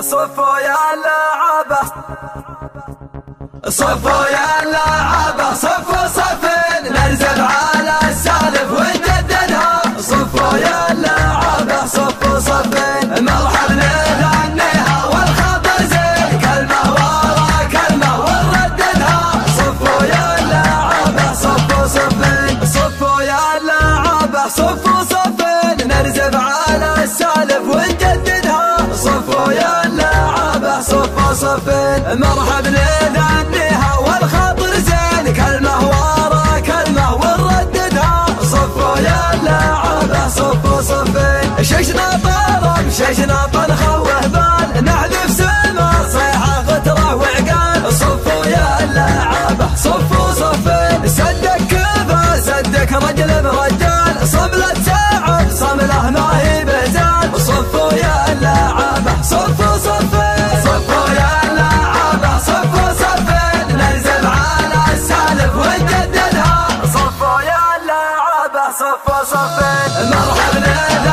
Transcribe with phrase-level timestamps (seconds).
[0.00, 1.82] صفوا يا لعبة.
[3.68, 5.54] صفوا يا لعبة.
[5.54, 11.86] صفوا صفين نرزب على السالف ونجددها صفوا يا لعبة.
[11.86, 13.59] صفوا صفين مرحبا.
[32.14, 35.34] مرحب لذنها والخاطر زين.
[35.34, 41.64] كلمة ورا كلمة ونرددها صفوا يا اللعبة صفوا صفين.
[41.64, 43.46] شجنا طرب شجنا
[69.06, 71.09] فصفين مرحبا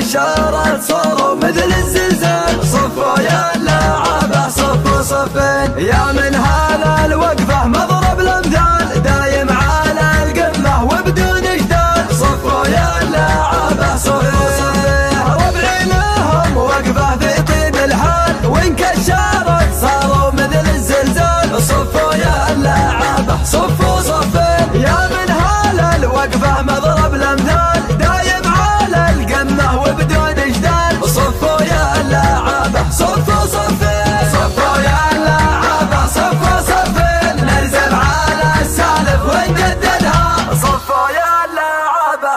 [0.00, 1.34] الشارع صاروا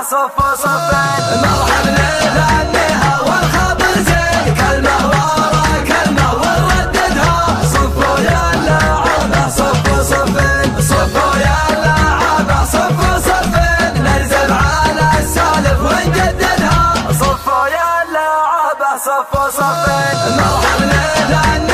[0.03, 10.81] صف صفين مرحبنا لأنها والخبر زين كلمة ورا كلمة ونرددها صفوا يا اللعابة صف صفين
[10.81, 21.03] صفوا يا اللعابة صف صفين ننزل على السالف ونجددها صفوا يا اللعابة صف صفين مرحبنا
[21.29, 21.72] لأنها